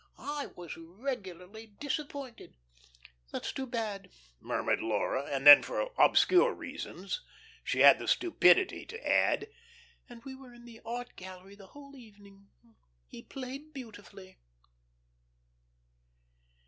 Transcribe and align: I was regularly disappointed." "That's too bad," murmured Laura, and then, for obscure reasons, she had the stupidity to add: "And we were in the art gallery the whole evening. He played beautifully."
I 0.17 0.47
was 0.55 0.77
regularly 0.77 1.67
disappointed." 1.79 2.55
"That's 3.31 3.53
too 3.53 3.67
bad," 3.67 4.09
murmured 4.39 4.79
Laura, 4.81 5.27
and 5.27 5.45
then, 5.45 5.61
for 5.61 5.91
obscure 5.95 6.55
reasons, 6.55 7.21
she 7.63 7.81
had 7.81 7.99
the 7.99 8.07
stupidity 8.07 8.83
to 8.83 9.07
add: 9.07 9.49
"And 10.09 10.23
we 10.25 10.33
were 10.33 10.55
in 10.55 10.65
the 10.65 10.81
art 10.83 11.15
gallery 11.15 11.53
the 11.53 11.67
whole 11.77 11.95
evening. 11.95 12.47
He 13.05 13.21
played 13.21 13.73
beautifully." 13.75 14.39